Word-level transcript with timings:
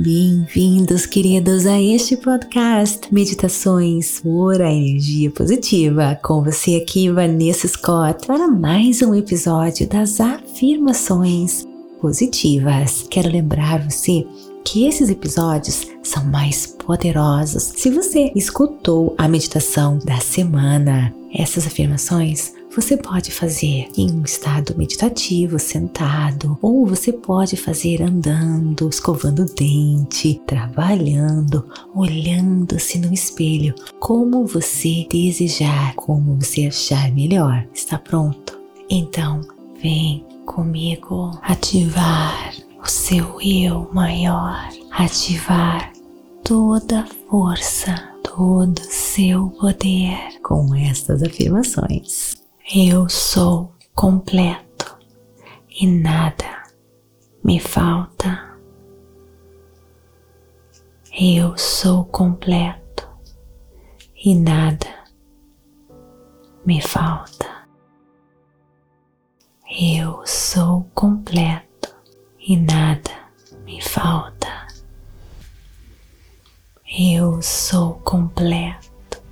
Bem-vindos, 0.00 1.06
queridos, 1.06 1.66
a 1.66 1.82
este 1.82 2.16
podcast 2.16 3.12
Meditações 3.12 4.20
por 4.20 4.62
a 4.62 4.72
Energia 4.72 5.28
Positiva. 5.28 6.16
Com 6.22 6.44
você 6.44 6.76
aqui, 6.76 7.10
Vanessa 7.10 7.66
Scott, 7.66 8.24
para 8.24 8.46
mais 8.46 9.02
um 9.02 9.12
episódio 9.12 9.88
das 9.88 10.20
afirmações 10.20 11.66
positivas. 12.00 13.08
Quero 13.10 13.28
lembrar 13.28 13.90
você 13.90 14.24
que 14.64 14.86
esses 14.86 15.10
episódios 15.10 15.84
são 16.00 16.24
mais 16.26 16.64
poderosos 16.64 17.64
se 17.64 17.90
você 17.90 18.30
escutou 18.36 19.16
a 19.18 19.26
meditação 19.26 19.98
da 20.04 20.20
semana. 20.20 21.12
Essas 21.34 21.66
afirmações 21.66 22.52
você 22.80 22.96
pode 22.96 23.32
fazer 23.32 23.88
em 23.96 24.08
um 24.12 24.22
estado 24.22 24.72
meditativo, 24.78 25.58
sentado, 25.58 26.56
ou 26.62 26.86
você 26.86 27.12
pode 27.12 27.56
fazer 27.56 28.00
andando, 28.00 28.88
escovando 28.88 29.42
o 29.42 29.52
dente, 29.52 30.40
trabalhando, 30.46 31.66
olhando-se 31.92 33.00
no 33.00 33.12
espelho, 33.12 33.74
como 33.98 34.46
você 34.46 35.08
desejar, 35.10 35.92
como 35.96 36.36
você 36.36 36.66
achar 36.66 37.10
melhor. 37.10 37.66
Está 37.74 37.98
pronto? 37.98 38.56
Então, 38.88 39.40
vem 39.82 40.24
comigo 40.46 41.36
ativar 41.42 42.54
o 42.80 42.86
seu 42.88 43.40
eu 43.40 43.90
maior, 43.92 44.68
ativar 44.92 45.92
toda 46.44 47.00
a 47.00 47.06
força, 47.28 48.14
todo 48.22 48.78
o 48.78 48.84
seu 48.84 49.48
poder 49.50 50.40
com 50.44 50.72
estas 50.76 51.24
afirmações. 51.24 52.38
Eu 52.70 53.08
sou 53.08 53.72
completo 53.94 54.98
e 55.70 55.86
nada 55.86 56.64
me 57.42 57.58
falta. 57.58 58.58
Eu 61.18 61.56
sou 61.56 62.04
completo 62.04 63.08
e 64.22 64.34
nada 64.34 65.02
me 66.66 66.82
falta. 66.82 67.66
Eu 69.80 70.20
sou 70.26 70.84
completo 70.94 71.96
e 72.38 72.54
nada 72.54 73.30
me 73.64 73.80
falta. 73.80 74.66
Eu 76.98 77.40
sou 77.40 77.94
completo 78.00 79.22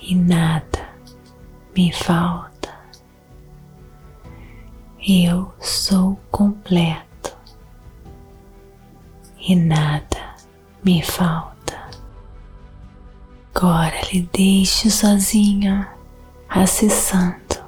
e 0.00 0.14
nada 0.14 0.77
me 1.78 1.92
falta. 1.92 2.74
Eu 5.00 5.54
sou 5.60 6.18
completo 6.28 7.36
e 9.38 9.54
nada 9.54 10.34
me 10.82 11.00
falta. 11.04 11.88
Agora 13.54 13.94
lhe 14.12 14.28
deixo 14.32 14.90
sozinha, 14.90 15.88
acessando 16.48 17.62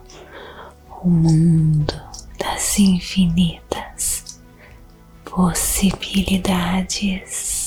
o 1.04 1.08
mundo 1.08 1.94
das 2.36 2.80
infinitas 2.80 4.42
possibilidades. 5.24 7.59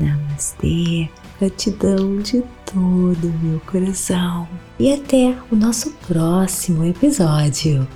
Namastê, 0.00 1.08
gratidão 1.38 2.18
de 2.18 2.42
todo 2.64 3.28
o 3.28 3.38
meu 3.42 3.60
coração. 3.60 4.48
E 4.78 4.92
até 4.92 5.36
o 5.50 5.56
nosso 5.56 5.90
próximo 6.08 6.84
episódio. 6.84 7.86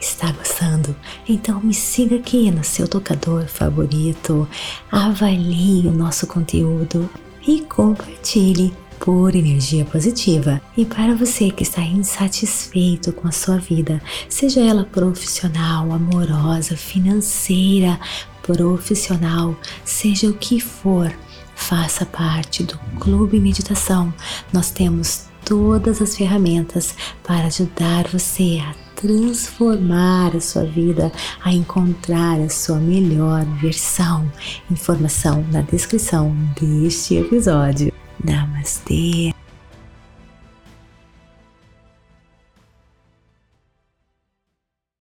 Está 0.00 0.30
gostando? 0.30 0.94
Então 1.28 1.60
me 1.60 1.74
siga 1.74 2.16
aqui 2.16 2.50
no 2.50 2.62
seu 2.62 2.86
tocador 2.86 3.48
favorito, 3.48 4.46
avalie 4.92 5.88
o 5.88 5.92
nosso 5.92 6.26
conteúdo 6.26 7.10
e 7.46 7.62
compartilhe 7.62 8.72
por 9.00 9.34
energia 9.34 9.84
positiva. 9.84 10.60
E 10.76 10.84
para 10.84 11.14
você 11.14 11.50
que 11.50 11.62
está 11.62 11.82
insatisfeito 11.82 13.12
com 13.12 13.26
a 13.26 13.32
sua 13.32 13.58
vida, 13.58 14.00
seja 14.28 14.60
ela 14.60 14.84
profissional, 14.84 15.92
amorosa, 15.92 16.76
financeira, 16.76 17.98
profissional, 18.42 19.56
seja 19.84 20.28
o 20.28 20.34
que 20.34 20.60
for, 20.60 21.12
faça 21.58 22.06
parte 22.06 22.62
do 22.62 22.78
Clube 23.00 23.38
Meditação. 23.40 24.14
Nós 24.52 24.70
temos 24.70 25.26
todas 25.44 26.00
as 26.00 26.16
ferramentas 26.16 26.94
para 27.22 27.46
ajudar 27.46 28.06
você 28.08 28.62
a 28.64 28.74
transformar 28.94 30.34
a 30.34 30.40
sua 30.40 30.64
vida, 30.64 31.12
a 31.44 31.52
encontrar 31.52 32.40
a 32.40 32.48
sua 32.48 32.78
melhor 32.78 33.44
versão. 33.60 34.30
Informação 34.70 35.44
na 35.52 35.60
descrição 35.60 36.34
deste 36.58 37.16
episódio. 37.16 37.92
Namastê! 38.24 39.37